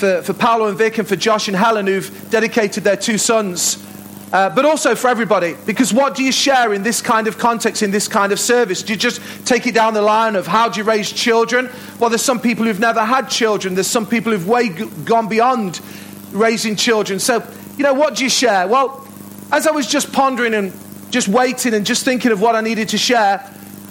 [0.00, 3.86] for, for Paolo and Vic and for Josh and Helen who've dedicated their two sons.
[4.32, 7.82] Uh, but also for everybody, because what do you share in this kind of context,
[7.82, 8.82] in this kind of service?
[8.82, 11.68] Do you just take it down the line of how do you raise children?
[11.98, 15.28] Well, there's some people who've never had children, there's some people who've way g- gone
[15.28, 15.80] beyond
[16.30, 17.18] raising children.
[17.18, 17.44] So,
[17.76, 18.68] you know, what do you share?
[18.68, 19.06] Well,
[19.52, 20.72] as I was just pondering and
[21.10, 23.44] just waiting and just thinking of what I needed to share,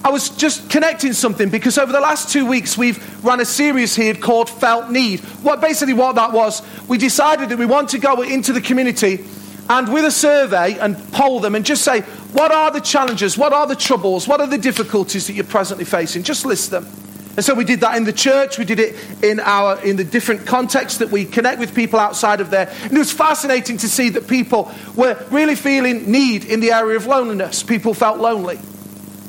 [0.04, 3.96] I was just connecting something because over the last two weeks we've run a series
[3.96, 5.20] here called Felt Need.
[5.44, 9.26] What basically what that was, we decided that we want to go into the community
[9.68, 12.02] and with a survey and poll them and just say,
[12.32, 13.38] what are the challenges?
[13.38, 14.28] What are the troubles?
[14.28, 16.24] What are the difficulties that you're presently facing?
[16.24, 16.88] Just list them.
[17.36, 18.58] And so we did that in the church.
[18.58, 22.42] We did it in our in the different contexts that we connect with people outside
[22.42, 22.70] of there.
[22.84, 26.98] And it was fascinating to see that people were really feeling need in the area
[26.98, 27.64] of loneliness.
[27.64, 28.60] People felt lonely.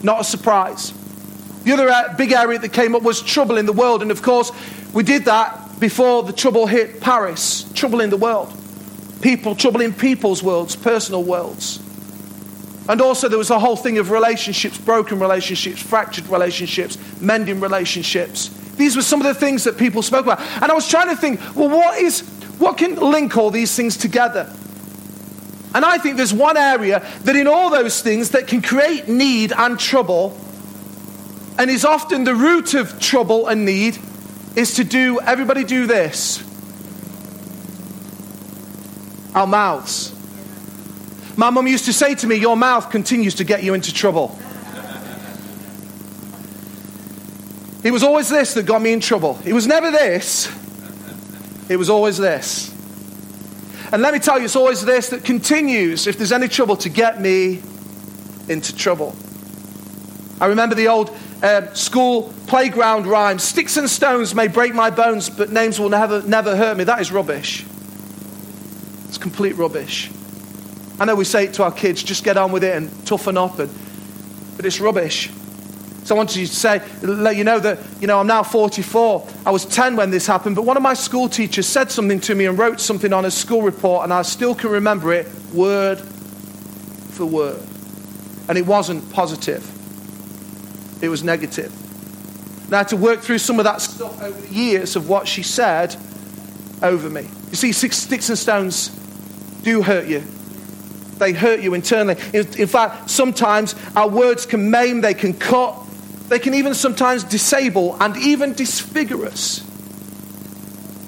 [0.03, 0.93] Not a surprise.
[1.65, 4.03] The other uh, big area that came up was trouble in the world.
[4.03, 4.51] And of course,
[4.93, 7.71] we did that before the trouble hit Paris.
[7.75, 8.53] Trouble in the world.
[9.21, 11.79] People, trouble in people's worlds, personal worlds.
[12.89, 18.49] And also, there was a whole thing of relationships, broken relationships, fractured relationships, mending relationships.
[18.77, 20.41] These were some of the things that people spoke about.
[20.63, 22.23] And I was trying to think, well, what is,
[22.59, 24.51] what can link all these things together?
[25.75, 29.53] And I think there's one area that in all those things that can create need
[29.53, 30.37] and trouble,
[31.59, 33.99] and is often the root of trouble and need,
[34.57, 36.43] is to do, everybody do this.
[39.35, 40.13] Our mouths.
[41.37, 44.37] My mum used to say to me, Your mouth continues to get you into trouble.
[47.83, 49.39] It was always this that got me in trouble.
[49.45, 50.53] It was never this,
[51.69, 52.75] it was always this.
[53.93, 56.89] And let me tell you, it's always this that continues, if there's any trouble, to
[56.89, 57.61] get me
[58.49, 59.17] into trouble.
[60.41, 61.11] I remember the old
[61.43, 66.23] uh, school playground rhyme Sticks and stones may break my bones, but names will never,
[66.23, 66.85] never hurt me.
[66.85, 67.65] That is rubbish.
[69.09, 70.11] It's complete rubbish.
[71.01, 73.37] I know we say it to our kids, just get on with it and toughen
[73.37, 73.71] up, and,
[74.57, 75.31] but it's rubbish.
[76.05, 79.29] So I wanted to say, let you know that, you know, I'm now 44.
[79.47, 82.35] I was 10 when this happened, but one of my school teachers said something to
[82.35, 86.01] me and wrote something on a school report, and I still can remember it word
[86.01, 87.63] for word.
[88.49, 89.63] And it wasn't positive,
[91.03, 91.73] it was negative.
[92.71, 95.97] Had to work through some of that stuff over the years of what she said
[96.83, 97.29] over me.
[97.51, 98.89] You see, sticks and stones
[99.63, 100.25] do hurt you
[101.21, 102.17] they hurt you internally.
[102.33, 105.77] In, in, fact, sometimes our words can maim, they can cut,
[106.31, 109.67] they can even sometimes disable and even disfigure us.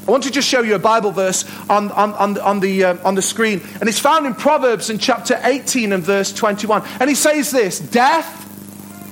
[0.06, 3.09] I want to just show you a Bible verse on, on, on, on the, uh,
[3.09, 3.62] on the screen.
[3.81, 6.82] And it's found in Proverbs in chapter 18 and verse 21.
[6.99, 8.27] And he says this Death,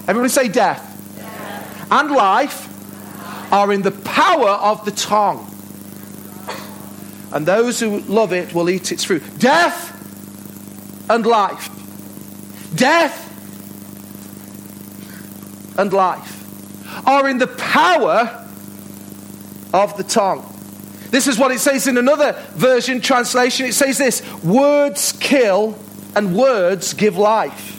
[0.08, 1.86] everybody say death, death.
[1.92, 5.46] and life are in the power of the tongue.
[7.32, 9.22] And those who love it will eat its fruit.
[9.38, 9.96] Death
[11.08, 11.68] and life.
[12.74, 13.29] Death
[15.80, 16.36] and life
[17.06, 18.46] are in the power
[19.72, 20.46] of the tongue.
[21.10, 23.66] This is what it says in another version translation.
[23.66, 25.76] It says this words kill
[26.14, 27.78] and words give life.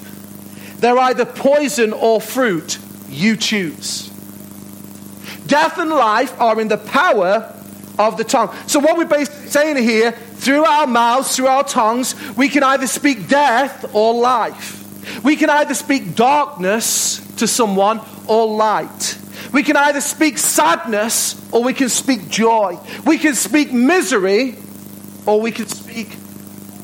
[0.80, 2.80] They're either poison or fruit.
[3.08, 4.10] You choose.
[5.48, 7.56] Death and life are in the power
[8.00, 8.56] of the tongue.
[8.68, 12.88] So, what we're basically saying here, through our mouths, through our tongues, we can either
[12.88, 15.24] speak death or life.
[15.24, 19.18] We can either speak darkness to someone or light.
[19.52, 22.80] We can either speak sadness or we can speak joy.
[23.06, 24.56] We can speak misery
[25.26, 26.16] or we can speak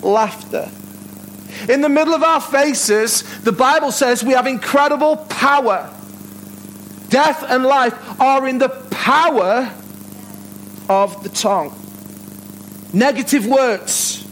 [0.01, 0.69] laughter.
[1.69, 5.89] In the middle of our faces, the Bible says we have incredible power.
[7.09, 9.71] Death and life are in the power
[10.89, 11.73] of the tongue.
[12.93, 14.26] Negative words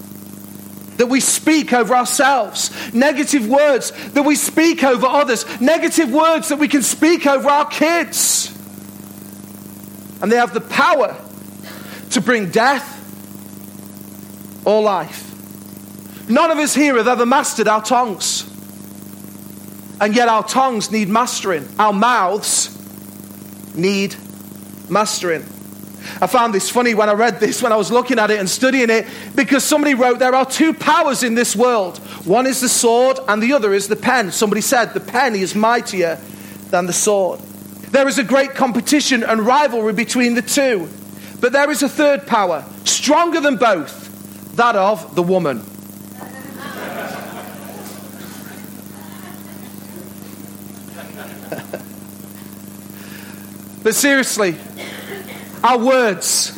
[0.97, 6.57] that we speak over ourselves, negative words that we speak over others, negative words that
[6.57, 8.51] we can speak over our kids.
[10.22, 11.17] And they have the power
[12.11, 12.94] to bring death
[14.65, 15.31] or life.
[16.30, 18.50] None of us here have ever mastered our tongues.
[20.01, 21.68] And yet our tongues need mastering.
[21.77, 22.71] Our mouths
[23.75, 24.15] need
[24.89, 25.45] mastering.
[26.22, 28.50] I found this funny when I read this, when I was looking at it and
[28.50, 31.98] studying it, because somebody wrote there are two powers in this world.
[32.25, 34.31] One is the sword, and the other is the pen.
[34.31, 36.19] Somebody said the pen is mightier
[36.69, 37.40] than the sword.
[37.92, 40.90] There is a great competition and rivalry between the two.
[41.40, 45.63] But there is a third power, stronger than both, that of the woman.
[53.84, 54.56] but seriously,
[55.65, 56.51] our words.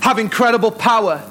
[0.00, 1.22] have incredible power.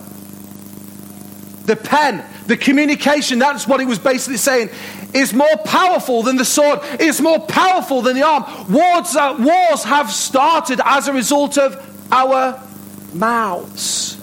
[1.65, 4.69] The pen, the communication, that's what he was basically saying,
[5.13, 8.45] is more powerful than the sword, It's more powerful than the arm.
[8.71, 11.77] Wars, uh, wars have started as a result of
[12.11, 12.59] our
[13.13, 14.17] mouths.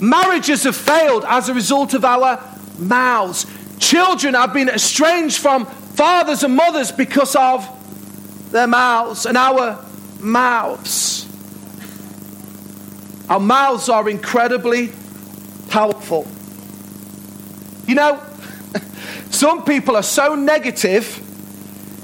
[0.00, 2.42] Marriages have failed as a result of our
[2.78, 3.46] mouths.
[3.78, 7.68] Children have been estranged from fathers and mothers because of
[8.50, 9.78] their mouths and our
[10.18, 11.21] mouths.
[13.28, 14.92] Our mouths are incredibly
[15.68, 16.26] powerful.
[17.86, 18.22] You know,
[19.30, 21.20] some people are so negative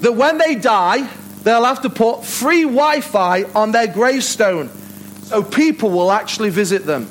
[0.00, 1.08] that when they die,
[1.42, 4.70] they'll have to put free Wi Fi on their gravestone
[5.28, 7.02] so people will actually visit them.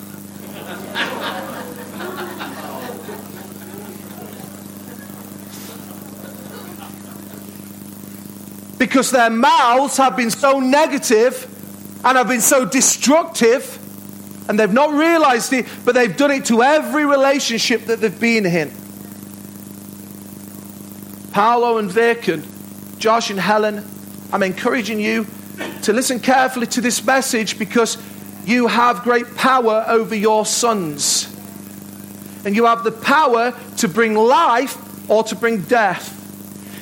[8.79, 11.45] because their mouths have been so negative
[12.03, 13.76] and have been so destructive,
[14.47, 18.45] and they've not realized it, but they've done it to every relationship that they've been
[18.45, 18.71] in.
[21.31, 22.47] Paolo and Vic and
[22.99, 23.85] Josh and Helen,
[24.31, 25.27] I'm encouraging you
[25.83, 27.97] to listen carefully to this message because
[28.45, 31.33] you have great power over your sons.
[32.45, 36.13] And you have the power to bring life or to bring death.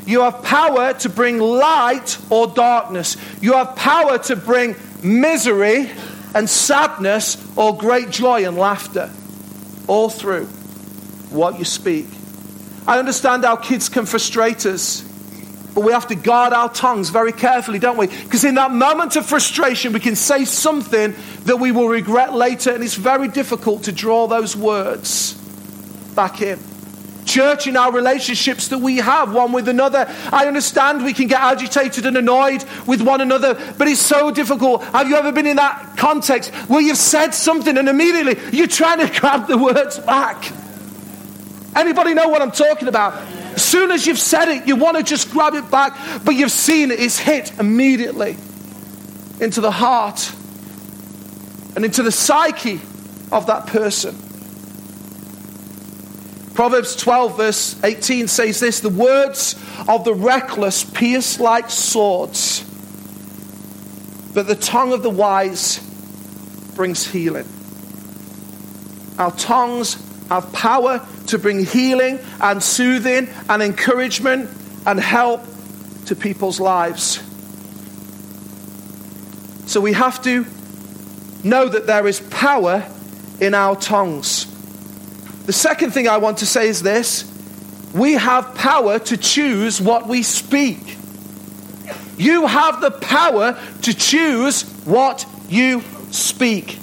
[0.07, 3.17] You have power to bring light or darkness.
[3.41, 5.89] You have power to bring misery
[6.35, 9.09] and sadness or great joy and laughter.
[9.87, 10.45] All through
[11.31, 12.07] what you speak.
[12.85, 15.01] I understand our kids can frustrate us,
[15.73, 18.07] but we have to guard our tongues very carefully, don't we?
[18.07, 21.15] Because in that moment of frustration, we can say something
[21.45, 25.33] that we will regret later, and it's very difficult to draw those words
[26.15, 26.59] back in
[27.35, 30.05] church, in our relationships that we have one with another.
[30.31, 34.83] I understand we can get agitated and annoyed with one another, but it's so difficult.
[34.85, 39.05] Have you ever been in that context where you've said something and immediately you're trying
[39.05, 40.49] to grab the words back?
[41.75, 43.15] Anybody know what I'm talking about?
[43.53, 46.51] As soon as you've said it, you want to just grab it back, but you've
[46.51, 48.37] seen it, it's hit immediately
[49.41, 50.31] into the heart
[51.75, 52.79] and into the psyche
[53.29, 54.15] of that person.
[56.55, 59.55] Proverbs 12, verse 18 says this The words
[59.89, 62.63] of the reckless pierce like swords,
[64.33, 65.79] but the tongue of the wise
[66.75, 67.45] brings healing.
[69.17, 69.95] Our tongues
[70.29, 74.49] have power to bring healing and soothing and encouragement
[74.85, 75.41] and help
[76.05, 77.21] to people's lives.
[79.69, 80.45] So we have to
[81.43, 82.89] know that there is power
[83.41, 84.54] in our tongues.
[85.45, 87.31] The second thing I want to say is this
[87.93, 90.97] we have power to choose what we speak.
[92.17, 95.81] You have the power to choose what you
[96.11, 96.79] speak.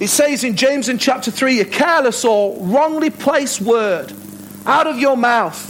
[0.00, 4.12] It says in James in chapter 3 a careless or wrongly placed word
[4.66, 5.66] out of your mouth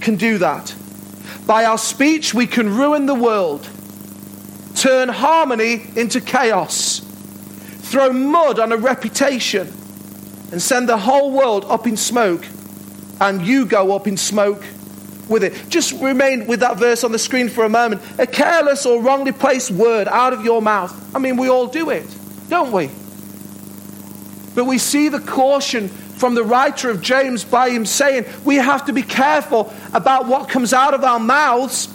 [0.00, 0.74] can do that.
[1.46, 3.68] By our speech, we can ruin the world,
[4.76, 7.00] turn harmony into chaos,
[7.80, 9.72] throw mud on a reputation
[10.50, 12.44] and send the whole world up in smoke,
[13.20, 14.64] and you go up in smoke
[15.28, 15.54] with it.
[15.68, 18.02] Just remain with that verse on the screen for a moment.
[18.18, 21.14] A careless or wrongly placed word out of your mouth.
[21.14, 22.06] I mean, we all do it,
[22.48, 22.90] don't we?
[24.54, 28.86] But we see the caution from the writer of James by him saying we have
[28.86, 31.86] to be careful about what comes out of our mouths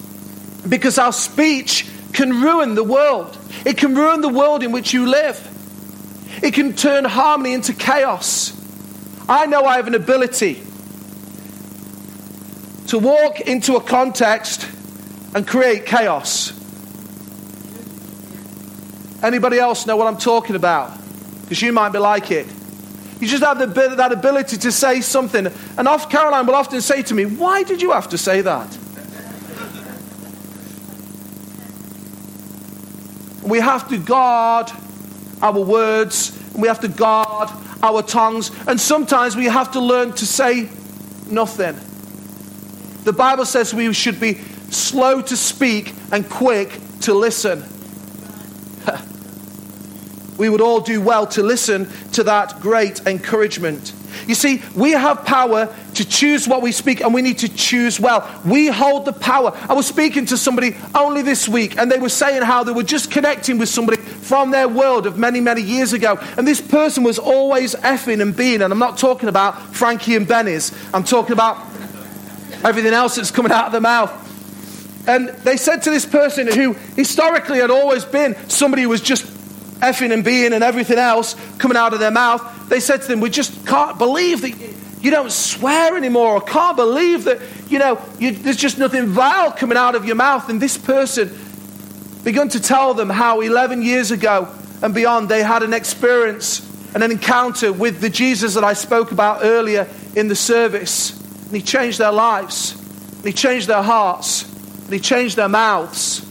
[0.67, 3.37] because our speech can ruin the world.
[3.65, 5.51] It can ruin the world in which you live.
[6.45, 8.53] It can turn harmony into chaos.
[9.27, 10.61] I know I have an ability
[12.89, 14.69] to walk into a context
[15.33, 16.51] and create chaos.
[19.23, 20.95] Anybody else know what I'm talking about?
[21.41, 22.45] Because you might be like it.
[23.19, 25.47] You just have the, that ability to say something.
[25.79, 28.77] And off Caroline will often say to me, Why did you have to say that?
[33.41, 34.71] We have to guard
[35.45, 37.49] our words, and we have to guard
[37.83, 40.69] our tongues, and sometimes we have to learn to say
[41.29, 41.75] nothing.
[43.03, 44.39] The Bible says we should be
[44.71, 47.63] slow to speak and quick to listen.
[50.37, 53.93] we would all do well to listen to that great encouragement.
[54.27, 57.99] You see, we have power to choose what we speak, and we need to choose
[57.99, 58.29] well.
[58.45, 59.57] We hold the power.
[59.69, 62.83] I was speaking to somebody only this week, and they were saying how they were
[62.83, 66.17] just connecting with somebody from their world of many, many years ago.
[66.37, 70.27] And this person was always effing and being, and I'm not talking about Frankie and
[70.27, 71.57] Benny's, I'm talking about
[72.63, 74.21] everything else that's coming out of the mouth.
[75.07, 79.34] And they said to this person who historically had always been somebody who was just
[79.79, 83.19] effing and being and everything else coming out of their mouth, they said to them,
[83.19, 87.39] We just can't believe that you don't swear anymore, or can't believe that,
[87.69, 90.49] you know, you, there's just nothing vile coming out of your mouth.
[90.49, 91.37] And this person
[92.23, 94.51] began to tell them how 11 years ago
[94.81, 96.61] and beyond they had an experience
[96.95, 101.11] and an encounter with the Jesus that I spoke about earlier in the service.
[101.45, 102.73] And he changed their lives,
[103.17, 104.51] and he changed their hearts,
[104.85, 106.24] and he changed their mouths.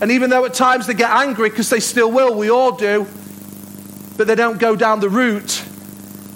[0.00, 3.06] And even though at times they get angry, because they still will, we all do,
[4.16, 5.62] but they don't go down the route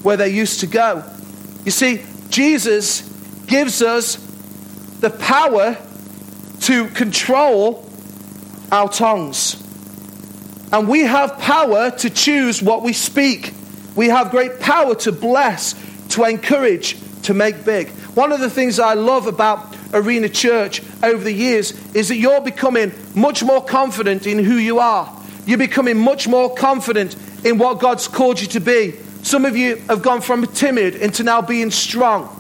[0.02, 1.05] where they used to go.
[1.64, 3.02] You see, Jesus
[3.47, 4.17] gives us
[5.00, 5.76] the power
[6.61, 7.90] to control
[8.73, 9.57] our tongues.
[10.73, 13.52] And we have power to choose what we speak.
[13.97, 15.75] We have great power to bless,
[16.11, 17.88] to encourage, to make big.
[18.14, 22.41] One of the things I love about Arena Church over the years is that you're
[22.41, 25.11] becoming much more confident in who you are.
[25.47, 28.93] You're becoming much more confident in what God's called you to be.
[29.23, 32.37] Some of you have gone from timid into now being strong.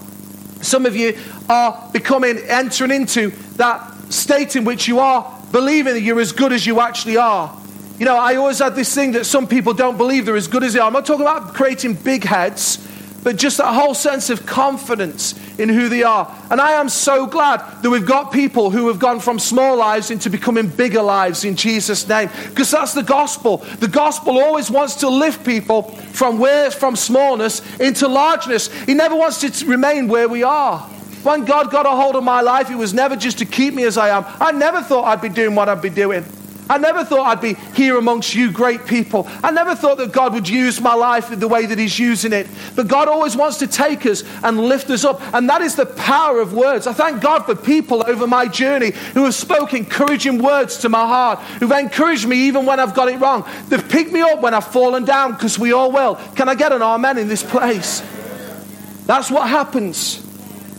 [0.62, 6.00] Some of you are becoming, entering into that state in which you are believing that
[6.00, 7.56] you're as good as you actually are.
[7.98, 10.62] You know, I always had this thing that some people don't believe they're as good
[10.62, 10.86] as they are.
[10.86, 12.78] I'm not talking about creating big heads,
[13.22, 16.34] but just that whole sense of confidence in who they are.
[16.50, 20.10] And I am so glad that we've got people who have gone from small lives
[20.10, 22.30] into becoming bigger lives in Jesus' name.
[22.48, 23.58] Because that's the gospel.
[23.58, 28.72] The gospel always wants to lift people from where from smallness into largeness.
[28.84, 30.78] He never wants to remain where we are.
[31.22, 33.84] When God got a hold of my life, it was never just to keep me
[33.84, 34.24] as I am.
[34.40, 36.24] I never thought I'd be doing what I'd be doing.
[36.70, 39.28] I never thought I'd be here amongst you great people.
[39.42, 42.32] I never thought that God would use my life in the way that He's using
[42.32, 42.46] it.
[42.76, 45.20] But God always wants to take us and lift us up.
[45.34, 46.86] And that is the power of words.
[46.86, 51.04] I thank God for people over my journey who have spoken encouraging words to my
[51.04, 53.44] heart, who've encouraged me even when I've got it wrong.
[53.68, 56.14] They've picked me up when I've fallen down because we all will.
[56.36, 58.00] Can I get an amen in this place?
[59.06, 60.24] That's what happens.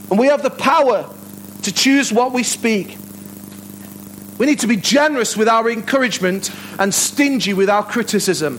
[0.10, 1.14] And we have the power
[1.64, 2.98] to choose what we speak.
[4.42, 8.56] We need to be generous with our encouragement and stingy with our criticism.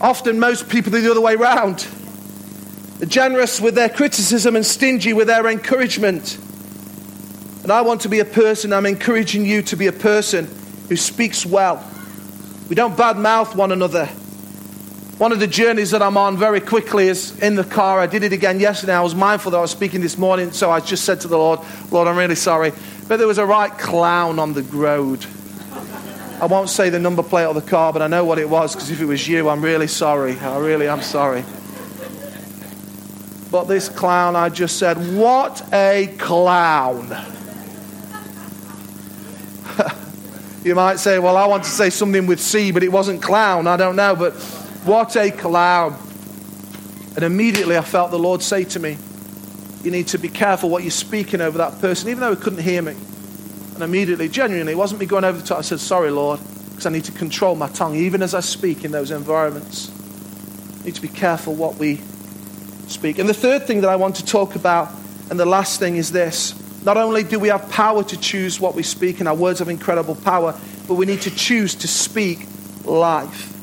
[0.00, 1.86] Often, most people do the other way round.
[2.98, 6.36] They're generous with their criticism and stingy with their encouragement.
[7.62, 10.48] And I want to be a person, I'm encouraging you to be a person
[10.88, 11.88] who speaks well.
[12.68, 14.08] We don't badmouth one another.
[15.18, 17.98] One of the journeys that I'm on very quickly is in the car.
[18.00, 18.92] I did it again yesterday.
[18.92, 21.38] I was mindful that I was speaking this morning, so I just said to the
[21.38, 22.70] Lord, Lord, I'm really sorry.
[23.08, 25.24] But there was a right clown on the road.
[26.38, 28.74] I won't say the number plate of the car, but I know what it was
[28.74, 30.38] because if it was you, I'm really sorry.
[30.38, 31.44] I really am sorry.
[33.50, 37.08] But this clown, I just said, What a clown.
[40.62, 43.66] you might say, Well, I want to say something with C, but it wasn't clown.
[43.66, 44.14] I don't know.
[44.14, 44.34] But
[44.86, 45.98] what a cloud.
[47.16, 48.98] And immediately I felt the Lord say to me,
[49.82, 52.62] You need to be careful what you're speaking over that person, even though he couldn't
[52.62, 52.94] hear me.
[53.74, 55.58] And immediately, genuinely, it wasn't me going over the top.
[55.58, 56.40] I said, Sorry, Lord,
[56.70, 59.90] because I need to control my tongue, even as I speak in those environments.
[60.82, 62.00] I need to be careful what we
[62.86, 63.18] speak.
[63.18, 64.90] And the third thing that I want to talk about,
[65.30, 66.54] and the last thing, is this.
[66.84, 69.68] Not only do we have power to choose what we speak, and our words have
[69.68, 70.54] incredible power,
[70.86, 72.46] but we need to choose to speak
[72.84, 73.55] life.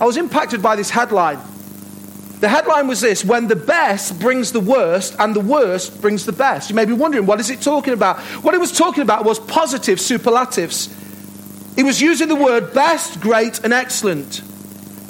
[0.00, 1.38] I was impacted by this headline.
[2.40, 6.32] The headline was this When the best brings the worst, and the worst brings the
[6.32, 6.70] best.
[6.70, 8.18] You may be wondering, what is it talking about?
[8.42, 10.94] What it was talking about was positive superlatives.
[11.76, 14.42] He was using the word best, great, and excellent.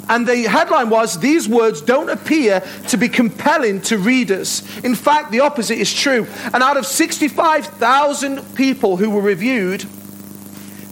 [0.09, 4.63] And the headline was These words don't appear to be compelling to readers.
[4.83, 6.27] In fact, the opposite is true.
[6.53, 9.85] And out of 65,000 people who were reviewed,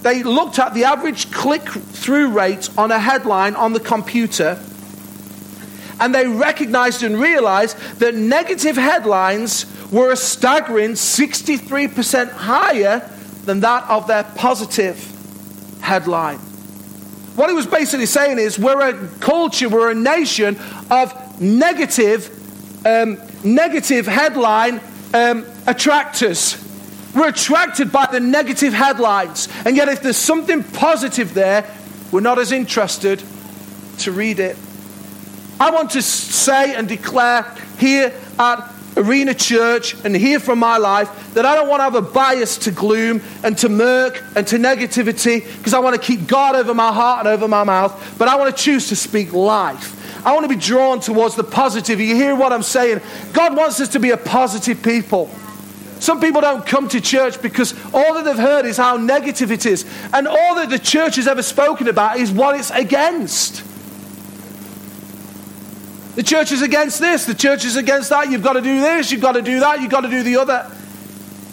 [0.05, 4.63] they looked at the average click through rate on a headline on the computer
[5.99, 12.99] and they recognized and realized that negative headlines were a staggering 63% higher
[13.45, 14.95] than that of their positive
[15.81, 16.37] headline.
[17.35, 20.55] What he was basically saying is we're a culture, we're a nation
[20.91, 22.29] of negative,
[22.85, 24.81] um, negative headline
[25.15, 26.63] um, attractors.
[27.15, 29.47] We're attracted by the negative headlines.
[29.65, 31.65] And yet, if there's something positive there,
[32.11, 33.23] we're not as interested
[33.99, 34.57] to read it.
[35.59, 37.43] I want to say and declare
[37.79, 41.95] here at Arena Church and hear from my life that I don't want to have
[41.95, 46.27] a bias to gloom and to murk and to negativity because I want to keep
[46.27, 49.33] God over my heart and over my mouth, but I want to choose to speak
[49.33, 50.25] life.
[50.25, 51.99] I want to be drawn towards the positive.
[51.99, 53.01] You hear what I'm saying?
[53.31, 55.29] God wants us to be a positive people.
[55.99, 59.65] Some people don't come to church because all that they've heard is how negative it
[59.65, 59.85] is.
[60.13, 63.63] And all that the church has ever spoken about is what it's against.
[66.15, 68.29] The church is against this, the church is against that.
[68.29, 70.37] You've got to do this, you've got to do that, you've got to do the
[70.37, 70.71] other.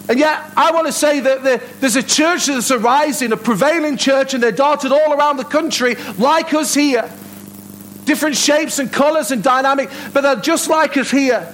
[0.08, 4.34] And yet, I want to say that there's a church that's arising, a prevailing church,
[4.34, 7.10] and they're dotted all around the country, like us here.
[8.04, 11.52] Different shapes and colors and dynamic, but they're just like us here.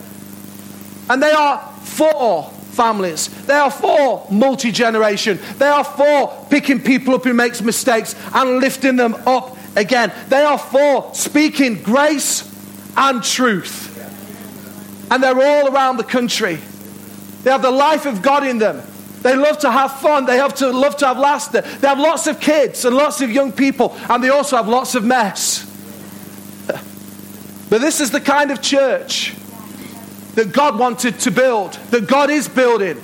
[1.11, 3.29] And they are for families.
[3.47, 5.41] They are for multi generation.
[5.59, 10.13] They are for picking people up who makes mistakes and lifting them up again.
[10.29, 12.45] They are for speaking grace
[12.97, 13.87] and truth.
[15.11, 16.59] And they're all around the country.
[17.43, 18.81] They have the life of God in them.
[19.23, 20.27] They love to have fun.
[20.27, 21.63] They have to love to have laughter.
[21.63, 24.95] They have lots of kids and lots of young people, and they also have lots
[24.95, 25.65] of mess.
[27.71, 29.35] but this is the kind of church
[30.39, 32.97] that God wanted to build, that God is building.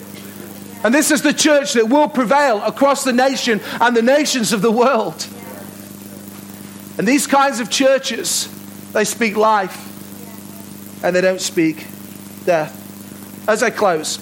[0.84, 4.62] And this is the church that will prevail across the nation and the nations of
[4.62, 5.26] the world.
[6.96, 8.48] And these kinds of churches,
[8.92, 11.86] they speak life and they don't speak
[12.44, 12.80] death.
[13.48, 14.18] As I close,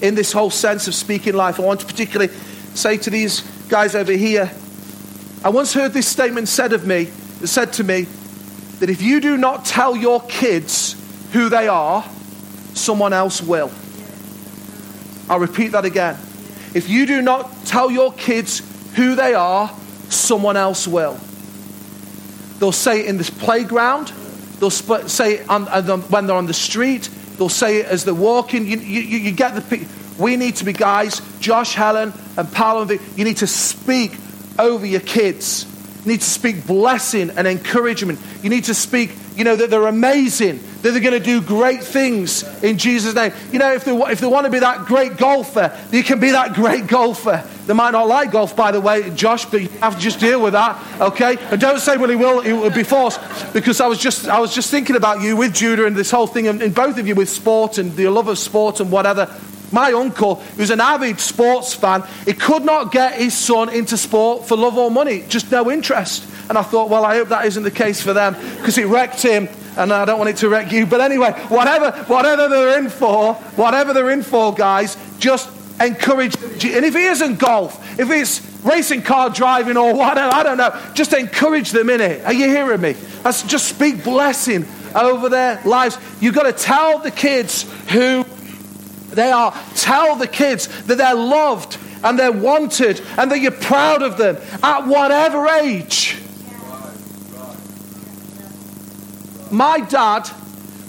[0.00, 2.32] in this whole sense of speaking life, I want to particularly
[2.72, 4.50] say to these guys over here
[5.44, 7.04] I once heard this statement said of me,
[7.44, 8.06] said to me,
[8.80, 10.96] that if you do not tell your kids
[11.34, 12.02] who they are,
[12.74, 13.70] someone else will.
[15.28, 16.14] I'll repeat that again.
[16.74, 18.62] If you do not tell your kids
[18.94, 19.68] who they are,
[20.08, 21.18] someone else will.
[22.60, 24.12] They'll say it in this playground,
[24.60, 25.66] they'll say it on,
[26.02, 28.66] when they're on the street, they'll say it as they're walking.
[28.66, 29.88] You, you, you get the
[30.18, 34.16] We need to be guys, Josh, Helen, and Paolo, you need to speak
[34.56, 35.66] over your kids.
[36.04, 38.20] You need to speak blessing and encouragement.
[38.42, 41.82] You need to speak, you know, that they're amazing, that they're going to do great
[41.82, 43.32] things in Jesus' name.
[43.50, 46.32] You know, if they, if they want to be that great golfer, you can be
[46.32, 47.42] that great golfer.
[47.64, 50.42] They might not like golf, by the way, Josh, but you have to just deal
[50.42, 51.38] with that, okay?
[51.50, 53.18] And don't say, well, he will, he will be forced,
[53.54, 56.26] because I was just, I was just thinking about you with Judah and this whole
[56.26, 59.34] thing, and, and both of you with sport and the love of sport and whatever.
[59.72, 64.46] My uncle, who's an avid sports fan, he could not get his son into sport
[64.46, 66.28] for love or money, just no interest.
[66.50, 69.22] And I thought, well, I hope that isn't the case for them because it wrecked
[69.22, 70.86] him and I don't want it to wreck you.
[70.86, 76.34] But anyway, whatever, whatever they're in for, whatever they're in for, guys, just encourage.
[76.36, 80.78] And if it isn't golf, if it's racing car driving or whatever, I don't know,
[80.94, 82.24] just encourage them in it.
[82.24, 82.92] Are you hearing me?
[83.22, 85.98] That's just speak blessing over their lives.
[86.20, 88.24] You've got to tell the kids who
[89.10, 89.52] they are.
[89.76, 94.36] Tell the kids that they're loved and they're wanted and that you're proud of them
[94.62, 96.18] at whatever age.
[99.54, 100.28] My dad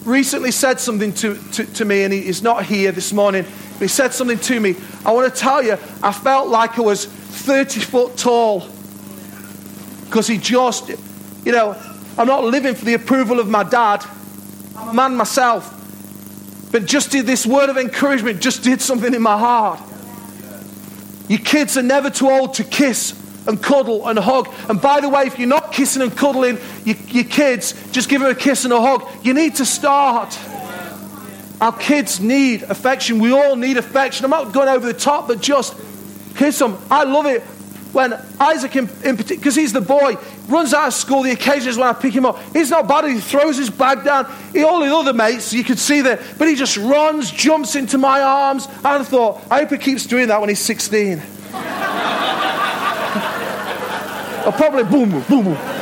[0.06, 3.82] recently said something to, to, to me, and he, he's not here this morning, but
[3.82, 4.75] he said something to me.
[5.06, 8.67] I want to tell you, I felt like I was 30 foot tall
[10.06, 10.89] because he just,
[11.45, 11.80] you know,
[12.17, 14.04] I'm not living for the approval of my dad.
[14.75, 15.71] I'm a man myself.
[16.71, 19.80] But just did this word of encouragement, just did something in my heart.
[21.28, 23.13] Your kids are never too old to kiss
[23.47, 24.51] and cuddle and hug.
[24.69, 28.21] And by the way, if you're not kissing and cuddling your, your kids, just give
[28.21, 29.08] them a kiss and a hug.
[29.24, 30.38] You need to start.
[31.60, 33.19] Our kids need affection.
[33.19, 34.26] We all need affection.
[34.26, 35.76] I'm not going over the top, but just
[36.36, 36.78] kiss them.
[36.91, 37.41] I love it
[37.95, 40.17] when Isaac, in, in particular, because he's the boy,
[40.50, 43.06] runs out of school, the occasions when I pick him up, he's not bad.
[43.06, 44.30] He throws his bag down.
[44.52, 47.98] He, all the other mates, you could see that, but he just runs, jumps into
[47.98, 48.67] my arms.
[48.67, 51.19] And I thought, I hope he keeps doing that when he's 16.
[51.19, 51.24] or
[54.52, 55.75] probably boom, boom, boom.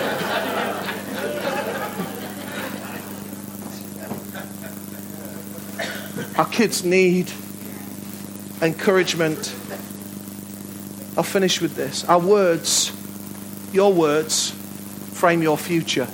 [6.43, 7.31] Our kids need
[8.61, 9.55] encouragement
[11.15, 12.03] I'll finish with this.
[12.03, 12.91] Our words,
[13.71, 14.51] your words,
[15.13, 16.05] frame your future.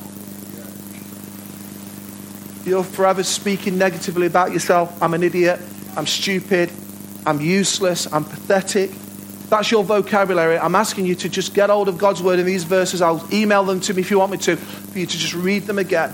[2.63, 5.01] You're forever speaking negatively about yourself.
[5.01, 5.59] I'm an idiot.
[5.95, 6.69] I'm stupid.
[7.25, 8.11] I'm useless.
[8.13, 8.91] I'm pathetic.
[9.49, 10.59] That's your vocabulary.
[10.59, 13.01] I'm asking you to just get hold of God's word in these verses.
[13.01, 15.63] I'll email them to me if you want me to, for you to just read
[15.63, 16.13] them again.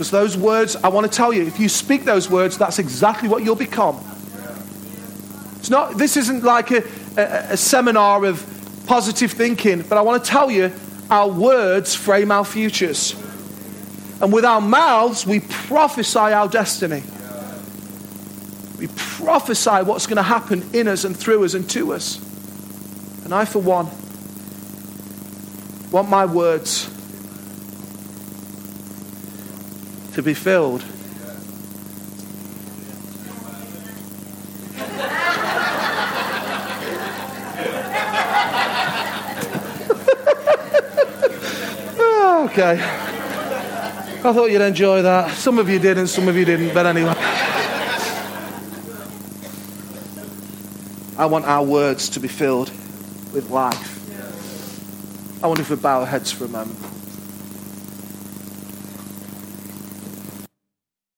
[0.00, 3.28] Because those words, I want to tell you, if you speak those words, that's exactly
[3.28, 4.02] what you'll become.
[5.58, 6.82] It's not, this isn't like a,
[7.18, 8.42] a, a seminar of
[8.86, 10.72] positive thinking, but I want to tell you
[11.10, 13.14] our words frame our futures.
[14.22, 17.02] And with our mouths, we prophesy our destiny.
[18.78, 22.16] We prophesy what's going to happen in us and through us and to us.
[23.26, 23.88] And I, for one,
[25.92, 26.88] want my words
[30.14, 30.82] to be filled.
[42.50, 42.78] okay.
[44.22, 45.34] I thought you'd enjoy that.
[45.36, 47.14] Some of you did and some of you didn't, but anyway.
[51.16, 52.70] I want our words to be filled
[53.32, 53.98] with life.
[55.42, 56.89] I wonder if we bow our heads for a moment.